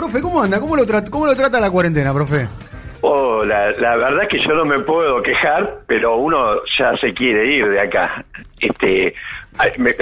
[0.00, 0.58] Profe, ¿cómo anda?
[0.58, 2.48] ¿Cómo lo, cómo lo trata la cuarentena, profe?
[3.02, 7.54] Oh, la, la, verdad que yo no me puedo quejar, pero uno ya se quiere
[7.54, 8.24] ir de acá.
[8.58, 9.14] Este,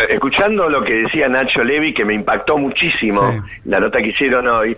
[0.08, 3.22] escuchando lo que decía Nacho Levi, que me impactó muchísimo
[3.64, 4.76] la nota que hicieron hoy,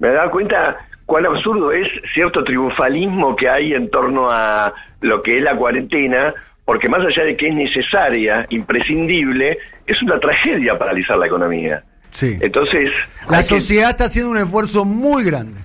[0.00, 5.38] me dado cuenta cuán absurdo es cierto triunfalismo que hay en torno a lo que
[5.38, 11.18] es la cuarentena, porque más allá de que es necesaria, imprescindible, es una tragedia paralizar
[11.18, 11.84] la economía.
[12.16, 12.38] Sí.
[12.40, 12.90] Entonces.
[13.28, 15.60] La sociedad está haciendo un esfuerzo muy grande.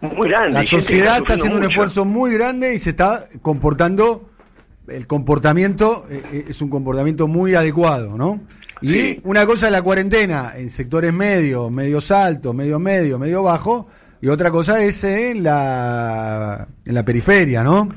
[0.00, 0.52] Muy grande.
[0.52, 4.30] La sociedad está haciendo un esfuerzo muy grande y se está comportando.
[4.86, 8.40] El comportamiento eh, eh, es un comportamiento muy adecuado, ¿no?
[8.80, 13.88] Y una cosa es la cuarentena en sectores medios, medios altos, medio medio, medio bajo,
[14.20, 17.88] y otra cosa es en la, en la periferia, ¿no?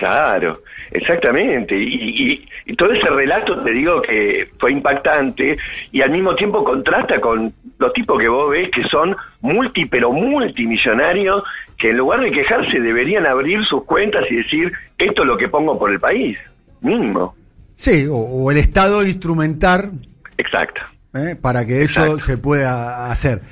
[0.00, 1.76] Claro, exactamente.
[1.76, 5.58] Y, y, todo ese relato, te digo que fue impactante
[5.92, 10.10] y al mismo tiempo contrasta con los tipos que vos ves que son multi, pero
[10.10, 11.42] multimillonarios,
[11.76, 15.48] que en lugar de quejarse deberían abrir sus cuentas y decir, esto es lo que
[15.48, 16.38] pongo por el país,
[16.80, 17.34] mínimo.
[17.74, 19.90] Sí, o, el Estado instrumentar.
[20.38, 20.80] Exacto.
[21.12, 21.36] ¿eh?
[21.38, 23.42] Para que eso se pueda hacer.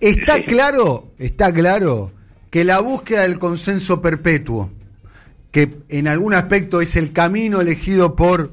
[0.00, 2.12] Está claro, está claro
[2.50, 4.70] que la búsqueda del consenso perpetuo
[5.50, 8.52] que en algún aspecto es el camino elegido por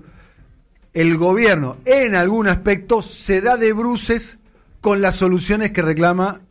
[0.94, 4.38] el gobierno, en algún aspecto se da de bruces
[4.80, 6.42] con las soluciones que reclama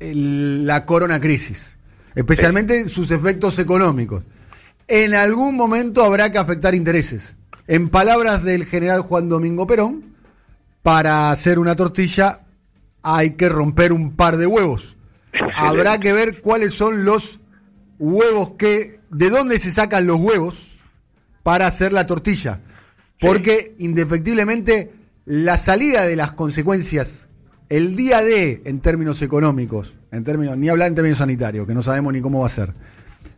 [0.00, 1.76] la corona crisis,
[2.14, 4.24] especialmente en sus efectos económicos.
[4.88, 7.36] En algún momento habrá que afectar intereses.
[7.68, 10.16] En palabras del general Juan Domingo Perón,
[10.82, 12.40] para hacer una tortilla
[13.02, 14.96] hay que romper un par de huevos.
[15.56, 17.40] Habrá que ver cuáles son los
[18.02, 20.76] huevos que de dónde se sacan los huevos
[21.44, 22.60] para hacer la tortilla.
[23.20, 24.92] Porque indefectiblemente
[25.24, 27.28] la salida de las consecuencias,
[27.68, 31.82] el día de, en términos económicos, en términos, ni hablar en términos sanitarios, que no
[31.82, 32.74] sabemos ni cómo va a ser,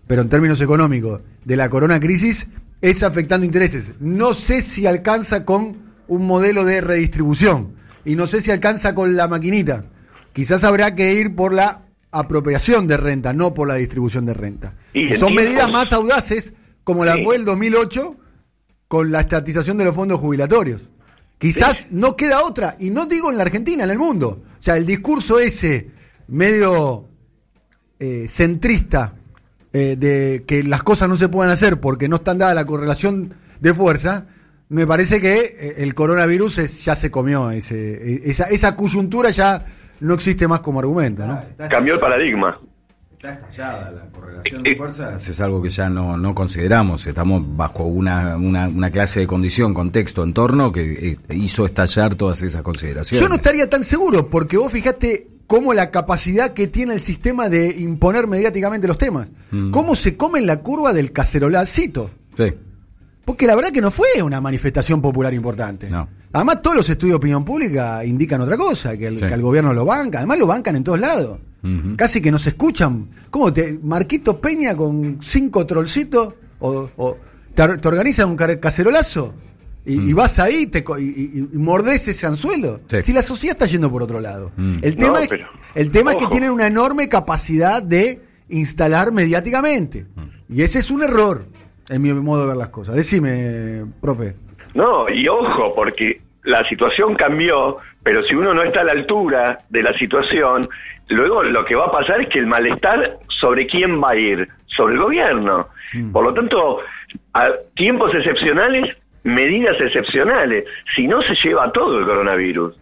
[0.06, 2.46] pero en términos económicos, de la corona crisis,
[2.80, 3.92] es afectando intereses.
[4.00, 5.76] No sé si alcanza con
[6.08, 7.74] un modelo de redistribución
[8.04, 9.84] y no sé si alcanza con la maquinita.
[10.32, 11.83] Quizás habrá que ir por la
[12.18, 14.74] apropiación de renta, no por la distribución de renta.
[15.18, 16.52] son medidas más audaces,
[16.84, 18.16] como la fue el 2008
[18.88, 20.82] con la estatización de los fondos jubilatorios.
[21.38, 24.42] Quizás no queda otra, y no digo en la Argentina, en el mundo.
[24.58, 25.90] O sea, el discurso ese
[26.28, 27.08] medio
[27.98, 29.14] eh, centrista
[29.72, 33.34] eh, de que las cosas no se puedan hacer porque no están dada la correlación
[33.60, 34.26] de fuerza,
[34.68, 37.50] me parece que eh, el coronavirus ya se comió.
[37.50, 39.66] Ese, esa, esa coyuntura ya
[40.00, 41.26] no existe más como argumento.
[41.26, 41.40] ¿no?
[41.68, 42.60] Cambió el paradigma.
[43.12, 47.06] Está estallada la correlación de fuerzas, es algo que ya no, no consideramos.
[47.06, 52.60] Estamos bajo una, una, clase de condición, contexto, entorno que eh, hizo estallar todas esas
[52.60, 53.22] consideraciones.
[53.22, 57.48] Yo no estaría tan seguro, porque vos fijate cómo la capacidad que tiene el sistema
[57.48, 59.28] de imponer mediáticamente los temas.
[59.50, 59.70] Mm.
[59.70, 62.10] Cómo se come en la curva del cacerolacito.
[62.36, 62.52] Sí.
[63.24, 65.88] Porque la verdad que no fue una manifestación popular importante.
[65.88, 66.08] No.
[66.34, 70.18] Además, todos los estudios de opinión pública indican otra cosa, que el, gobierno lo banca.
[70.18, 71.38] Además, lo bancan en todos lados.
[71.96, 73.08] Casi que no se escuchan.
[73.30, 77.16] ¿Cómo te, Marquito Peña con cinco trollcitos o,
[77.54, 79.32] te, organiza un cacerolazo
[79.86, 80.14] y, mm.
[80.14, 82.80] vas ahí te, y, y, mordés ese anzuelo?
[83.02, 84.50] Si la sociedad está yendo por otro lado.
[84.56, 84.78] Mm.
[84.82, 85.30] El tema, es,
[85.76, 90.06] el tema es que tienen una enorme capacidad de instalar mediáticamente.
[90.16, 90.54] Mm.
[90.56, 91.46] Y ese es un error
[91.88, 92.96] en mi modo de ver las cosas.
[92.96, 94.34] Decime, profe.
[94.74, 99.58] No, y ojo, porque la situación cambió, pero si uno no está a la altura
[99.68, 100.66] de la situación,
[101.08, 104.48] luego lo que va a pasar es que el malestar sobre quién va a ir,
[104.66, 105.68] sobre el gobierno.
[105.92, 106.12] Mm.
[106.12, 106.80] Por lo tanto,
[107.32, 110.64] a tiempos excepcionales, medidas excepcionales,
[110.94, 112.74] si no se lleva todo el coronavirus.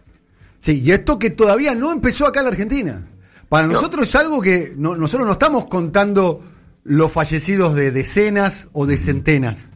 [0.59, 3.01] Sí, y esto que todavía no empezó acá en la Argentina.
[3.49, 6.41] Para nosotros es algo que nosotros no estamos contando
[6.83, 9.69] los fallecidos de decenas o de centenas.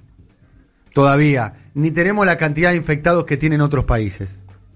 [0.97, 1.53] Todavía.
[1.75, 4.31] Ni tenemos la cantidad de infectados que tienen otros países.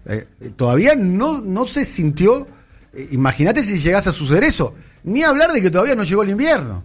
[0.05, 2.45] Eh, todavía no, no se sintió.
[2.93, 4.75] Eh, imagínate si llegase a suceder eso.
[5.03, 6.83] Ni hablar de que todavía no llegó el invierno.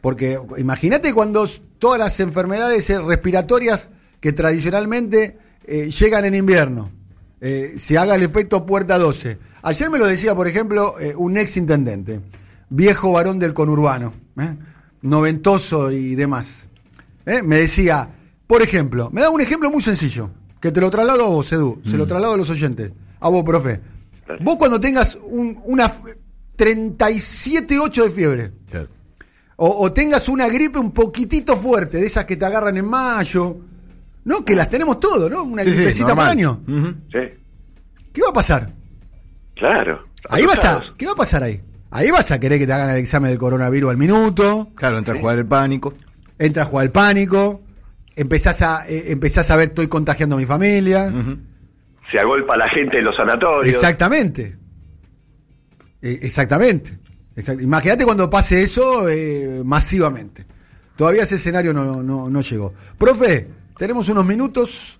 [0.00, 1.44] Porque imagínate cuando
[1.80, 3.88] todas las enfermedades respiratorias
[4.20, 6.92] que tradicionalmente eh, llegan en invierno,
[7.40, 9.38] se haga el efecto puerta 12.
[9.62, 12.20] Ayer me lo decía, por ejemplo, un ex intendente,
[12.70, 14.14] viejo varón del conurbano
[15.02, 16.68] noventoso y demás.
[17.26, 17.42] ¿Eh?
[17.42, 18.08] Me decía,
[18.48, 21.80] por ejemplo, me da un ejemplo muy sencillo, que te lo traslado a vos, Edu,
[21.84, 22.08] se lo mm.
[22.08, 22.90] traslado a los oyentes,
[23.20, 23.80] a vos, profe.
[24.40, 25.86] Vos cuando tengas un, una
[26.56, 28.52] 37,8 de fiebre,
[29.56, 33.58] o, tengas una gripe un poquitito fuerte, de esas que te agarran en mayo,
[34.24, 34.44] ¿no?
[34.44, 35.42] Que las tenemos todos, ¿no?
[35.42, 36.62] Una gripecita por año.
[37.12, 37.18] Sí.
[38.12, 38.72] ¿Qué va a pasar?
[39.54, 40.06] Claro.
[40.28, 41.60] Ahí vas a, ¿Qué va a pasar ahí?
[41.90, 44.70] Ahí vas a querer que te hagan el examen del coronavirus al minuto.
[44.74, 45.94] Claro, entra a jugar el pánico.
[46.38, 47.62] Entra a jugar el pánico.
[48.18, 51.12] Empezás a, eh, empezás a ver, estoy contagiando a mi familia.
[52.10, 53.72] Se agolpa la gente en los sanatorios.
[53.72, 54.56] Exactamente.
[56.02, 56.98] Eh, exactamente.
[57.60, 60.44] Imagínate cuando pase eso eh, masivamente.
[60.96, 62.74] Todavía ese escenario no, no, no, llegó.
[62.98, 64.98] Profe, tenemos unos minutos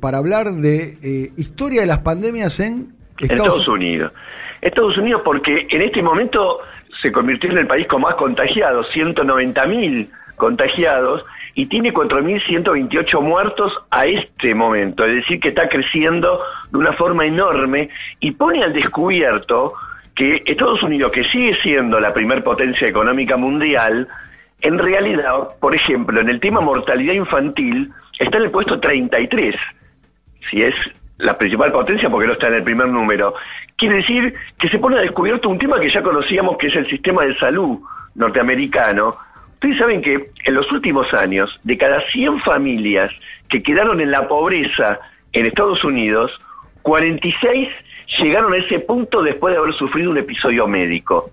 [0.00, 4.12] para hablar de historia de las pandemias en Estados, Unidos.
[4.60, 6.60] Estados Unidos porque en este momento
[7.00, 11.24] se convirtió en el país con más contagiados, 190 mil contagiados,
[11.58, 16.38] y tiene 4.128 muertos a este momento, es decir, que está creciendo
[16.70, 17.88] de una forma enorme
[18.20, 19.72] y pone al descubierto
[20.14, 24.06] que Estados Unidos, que sigue siendo la primer potencia económica mundial,
[24.60, 27.90] en realidad, por ejemplo, en el tema mortalidad infantil,
[28.20, 29.56] está en el puesto 33,
[30.48, 30.76] si es
[31.16, 33.34] la principal potencia porque no está en el primer número.
[33.76, 36.88] Quiere decir que se pone a descubierto un tema que ya conocíamos que es el
[36.88, 37.80] sistema de salud
[38.14, 39.16] norteamericano.
[39.58, 43.10] Ustedes saben que en los últimos años, de cada 100 familias
[43.48, 45.00] que quedaron en la pobreza
[45.32, 46.30] en Estados Unidos,
[46.82, 47.68] 46
[48.20, 51.32] llegaron a ese punto después de haber sufrido un episodio médico.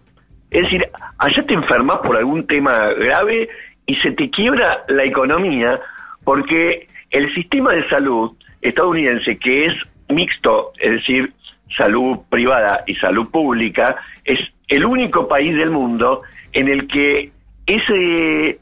[0.50, 0.90] Es decir,
[1.20, 3.48] allá te enfermas por algún tema grave
[3.86, 5.80] y se te quiebra la economía
[6.24, 9.74] porque el sistema de salud estadounidense, que es
[10.10, 11.32] mixto, es decir,
[11.78, 16.24] salud privada y salud pública, es el único país del mundo
[16.54, 17.35] en el que
[17.66, 18.60] ese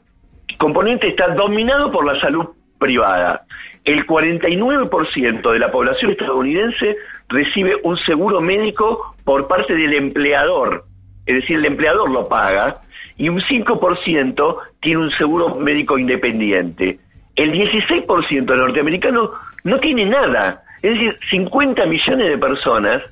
[0.58, 2.46] componente está dominado por la salud
[2.78, 3.44] privada.
[3.84, 6.96] El 49% de la población estadounidense
[7.28, 10.84] recibe un seguro médico por parte del empleador,
[11.26, 12.80] es decir, el empleador lo paga,
[13.16, 16.98] y un 5% tiene un seguro médico independiente.
[17.36, 19.30] El 16% de norteamericanos
[19.64, 20.62] no tiene nada.
[20.82, 23.02] Es decir, 50 millones de personas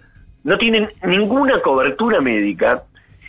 [0.44, 2.82] no tienen ninguna cobertura médica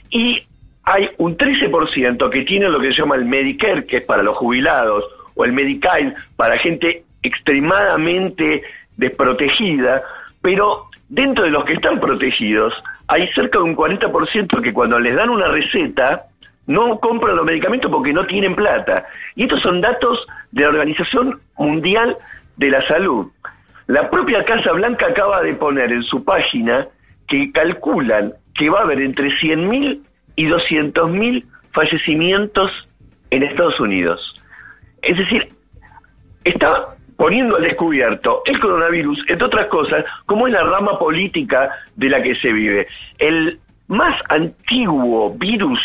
[0.09, 0.43] y
[0.83, 4.37] hay un 13% que tiene lo que se llama el Medicare, que es para los
[4.37, 8.63] jubilados, o el Medicaid para gente extremadamente
[8.97, 10.03] desprotegida,
[10.41, 12.73] pero dentro de los que están protegidos
[13.07, 16.25] hay cerca de un 40% que cuando les dan una receta
[16.67, 19.05] no compran los medicamentos porque no tienen plata.
[19.35, 22.17] Y estos son datos de la Organización Mundial
[22.57, 23.27] de la Salud.
[23.87, 26.87] La propia Casa Blanca acaba de poner en su página
[27.27, 29.99] que calculan que va a haber entre 100.000
[30.35, 32.71] y 200.000 fallecimientos
[33.29, 34.35] en Estados Unidos.
[35.01, 35.47] Es decir,
[36.43, 42.09] está poniendo al descubierto el coronavirus, entre otras cosas, como es la rama política de
[42.09, 42.87] la que se vive.
[43.17, 45.79] El más antiguo virus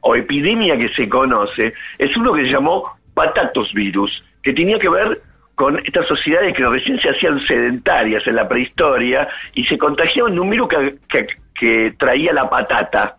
[0.00, 2.84] o epidemia que se conoce es uno que se llamó
[3.14, 5.20] patatos virus, que tenía que ver
[5.54, 10.40] con estas sociedades que recién se hacían sedentarias en la prehistoria y se contagiaban de
[10.40, 10.68] un virus
[11.08, 13.16] que, que, traía la patata.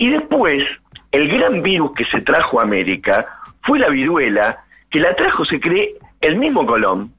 [0.00, 0.64] Y después,
[1.12, 3.22] el gran virus que se trajo a América
[3.62, 7.12] fue la viruela, que la trajo, se cree, el mismo Colón.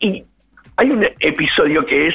[0.00, 0.24] Y
[0.76, 2.14] hay un episodio que es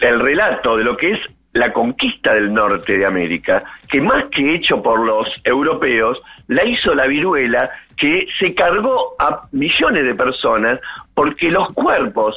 [0.00, 1.20] el relato de lo que es
[1.54, 6.94] la conquista del norte de América, que más que hecho por los europeos, la hizo
[6.94, 10.78] la viruela que se cargó a millones de personas
[11.14, 12.36] porque los cuerpos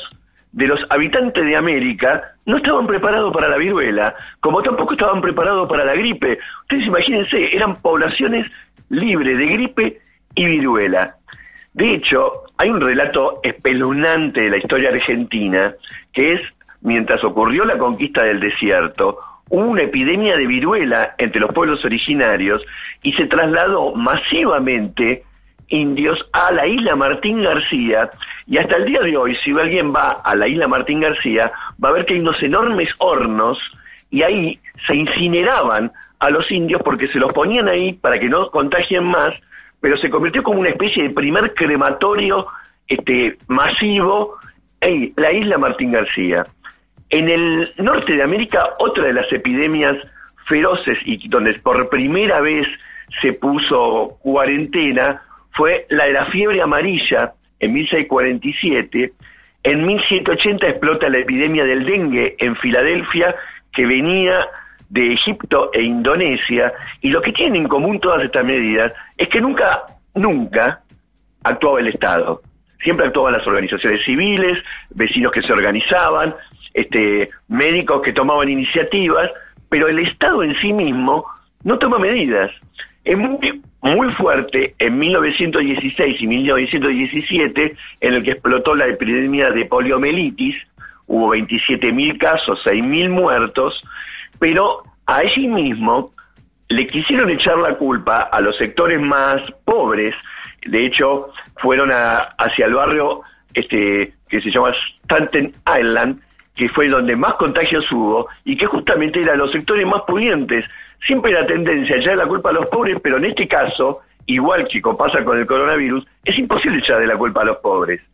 [0.51, 5.69] de los habitantes de América no estaban preparados para la viruela, como tampoco estaban preparados
[5.69, 6.39] para la gripe.
[6.61, 8.51] Ustedes imagínense, eran poblaciones
[8.89, 10.01] libres de gripe
[10.35, 11.15] y viruela.
[11.73, 15.71] De hecho, hay un relato espeluznante de la historia argentina,
[16.11, 16.41] que es
[16.81, 19.17] mientras ocurrió la conquista del desierto,
[19.49, 22.61] hubo una epidemia de viruela entre los pueblos originarios
[23.01, 25.23] y se trasladó masivamente
[25.69, 28.09] indios a la isla Martín García
[28.47, 31.51] y hasta el día de hoy si alguien va a la isla Martín García
[31.83, 33.57] va a ver que hay unos enormes hornos
[34.09, 38.49] y ahí se incineraban a los indios porque se los ponían ahí para que no
[38.49, 39.39] contagien más,
[39.79, 42.47] pero se convirtió como una especie de primer crematorio
[42.87, 44.37] este masivo
[44.81, 46.43] en la isla Martín García.
[47.09, 49.95] En el norte de América, otra de las epidemias
[50.47, 52.67] feroces y donde por primera vez
[53.21, 55.21] se puso cuarentena
[55.59, 59.11] fue la de la fiebre amarilla en 1647.
[59.63, 63.35] En 1780 explota la epidemia del dengue en Filadelfia,
[63.73, 64.47] que venía
[64.87, 69.41] de Egipto e Indonesia, y lo que tienen en común todas estas medidas es que
[69.41, 69.83] nunca,
[70.15, 70.81] nunca
[71.43, 72.41] actuaba el Estado.
[72.81, 74.59] Siempre actuaban las organizaciones civiles,
[74.91, 76.33] vecinos que se organizaban,
[76.73, 79.29] este, médicos que tomaban iniciativas,
[79.67, 81.25] pero el Estado en sí mismo
[81.65, 82.49] no toma medidas.
[83.09, 89.65] Es muy, muy fuerte en 1916 y 1917, en el que explotó la epidemia de
[89.65, 90.55] poliomielitis,
[91.07, 93.81] hubo 27.000 casos, 6.000 muertos,
[94.37, 96.11] pero allí mismo
[96.67, 100.13] le quisieron echar la culpa a los sectores más pobres,
[100.67, 103.21] de hecho fueron hacia el barrio
[103.55, 104.71] este que se llama
[105.03, 106.21] Staten Island,
[106.55, 110.65] que fue donde más contagios hubo y que justamente eran los sectores más pudientes.
[111.05, 114.67] Siempre la tendencia a echar la culpa a los pobres, pero en este caso, igual
[114.67, 118.05] que pasa con el coronavirus, es imposible echar de la culpa a los pobres.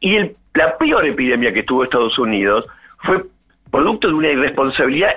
[0.00, 0.18] Y
[0.54, 2.66] la peor epidemia que tuvo Estados Unidos
[2.98, 3.22] fue
[3.70, 5.10] producto de una irresponsabilidad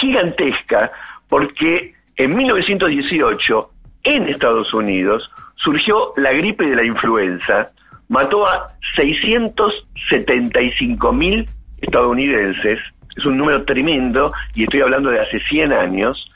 [0.00, 0.90] gigantesca,
[1.28, 3.70] porque en 1918,
[4.04, 7.66] en Estados Unidos, surgió la gripe de la influenza,
[8.08, 11.48] mató a 675 mil
[11.80, 12.80] estadounidenses,
[13.16, 16.30] es un número tremendo, y estoy hablando de hace 100 años.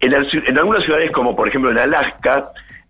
[0.00, 2.42] En, en algunas ciudades, como por ejemplo en Alaska,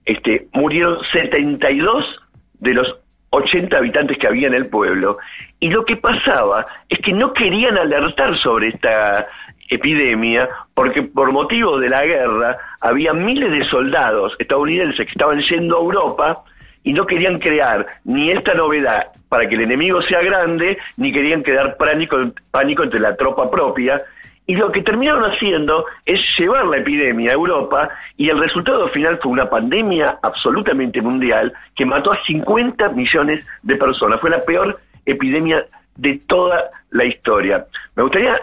[0.05, 2.21] este, murieron 72
[2.61, 2.97] de los
[3.31, 5.17] 80 habitantes que había en el pueblo.
[5.61, 9.27] Y lo que pasaba es que no querían alertar sobre esta
[9.69, 15.79] epidemia porque por motivo de la guerra había miles de soldados estadounidenses que estaban yendo
[15.79, 16.45] a Europa
[16.85, 21.43] y no querían crear ni esta novedad para que el enemigo sea grande, ni querían
[21.43, 22.17] crear pánico,
[22.51, 24.01] pánico entre la tropa propia.
[24.47, 27.89] Y lo que terminaron haciendo es llevar la epidemia a Europa
[28.19, 33.77] y el resultado final fue una pandemia absolutamente mundial que mató a 50 millones de
[33.77, 34.21] personas.
[34.21, 35.65] Fue la peor epidemia
[35.97, 37.65] de toda la historia.
[37.97, 38.39] Me gustaría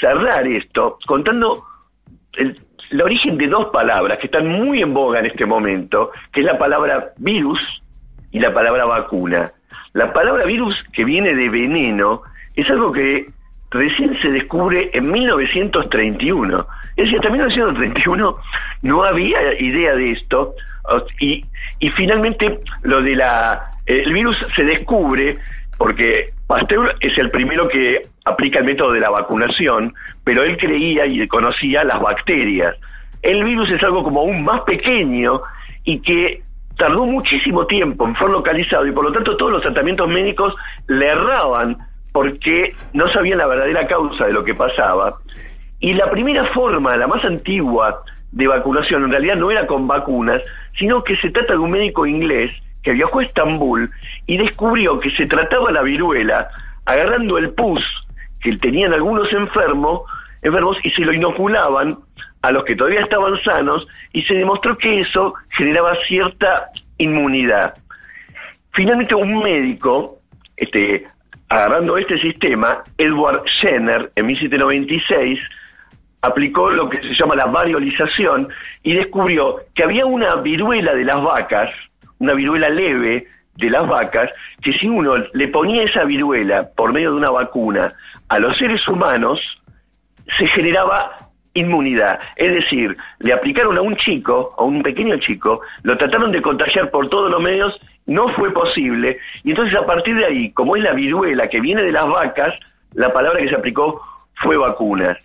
[0.00, 1.62] cerrar esto contando
[2.36, 2.58] el,
[2.90, 6.46] el origen de dos palabras que están muy en boga en este momento, que es
[6.46, 7.60] la palabra virus
[8.30, 9.50] y la palabra vacuna.
[9.92, 12.22] La palabra virus, que viene de veneno,
[12.54, 13.26] es algo que
[13.70, 16.66] recién se descubre en 1931.
[16.96, 18.36] Es decir, hasta 1931
[18.82, 20.54] no había idea de esto
[21.20, 21.44] y,
[21.78, 23.70] y finalmente lo de la...
[23.86, 25.34] El virus se descubre
[25.78, 31.06] porque Pasteur es el primero que aplica el método de la vacunación, pero él creía
[31.06, 32.76] y conocía las bacterias.
[33.22, 35.40] El virus es algo como aún más pequeño
[35.84, 36.42] y que
[36.76, 40.54] tardó muchísimo tiempo en ser localizado y por lo tanto todos los tratamientos médicos
[40.88, 41.78] le erraban
[42.12, 45.14] porque no sabían la verdadera causa de lo que pasaba.
[45.78, 48.02] Y la primera forma, la más antigua
[48.32, 50.42] de vacunación, en realidad no era con vacunas,
[50.76, 52.52] sino que se trata de un médico inglés
[52.82, 53.88] que viajó a Estambul
[54.26, 56.48] y descubrió que se trataba la viruela
[56.86, 58.05] agarrando el pus
[58.40, 60.02] que tenían algunos enfermos,
[60.42, 61.98] enfermos y se lo inoculaban
[62.42, 67.74] a los que todavía estaban sanos y se demostró que eso generaba cierta inmunidad.
[68.72, 70.18] Finalmente un médico,
[70.56, 71.06] este,
[71.48, 75.40] agarrando este sistema, Edward Jenner, en 1796,
[76.22, 78.48] aplicó lo que se llama la variolización
[78.82, 81.70] y descubrió que había una viruela de las vacas,
[82.18, 83.26] una viruela leve
[83.56, 84.30] de las vacas,
[84.62, 87.88] que si uno le ponía esa viruela por medio de una vacuna
[88.28, 89.40] a los seres humanos,
[90.38, 91.16] se generaba
[91.54, 92.20] inmunidad.
[92.36, 96.90] Es decir, le aplicaron a un chico, a un pequeño chico, lo trataron de contagiar
[96.90, 100.82] por todos los medios, no fue posible, y entonces a partir de ahí, como es
[100.82, 102.54] la viruela que viene de las vacas,
[102.92, 104.00] la palabra que se aplicó
[104.34, 105.16] fue vacunas.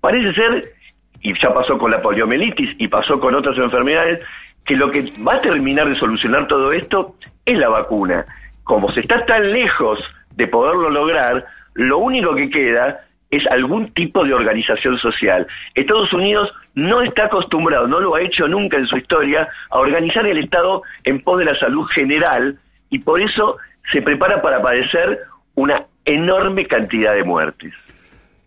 [0.00, 0.72] Parece ser,
[1.20, 4.20] y ya pasó con la poliomielitis y pasó con otras enfermedades,
[4.64, 8.24] que lo que va a terminar de solucionar todo esto es la vacuna.
[8.62, 9.98] Como se está tan lejos
[10.36, 15.46] de poderlo lograr, lo único que queda es algún tipo de organización social.
[15.74, 20.26] Estados Unidos no está acostumbrado, no lo ha hecho nunca en su historia, a organizar
[20.26, 22.58] el Estado en pos de la salud general
[22.90, 23.56] y por eso
[23.90, 25.20] se prepara para padecer
[25.54, 27.72] una enorme cantidad de muertes.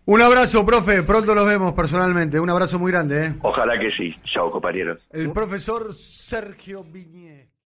[0.04, 1.02] Un abrazo, profe.
[1.02, 2.38] Pronto los vemos personalmente.
[2.38, 3.26] Un abrazo muy grande.
[3.26, 3.34] ¿eh?
[3.42, 4.16] Ojalá que sí.
[4.24, 5.04] Chao, compañeros.
[5.10, 7.45] El profesor Sergio Viñé.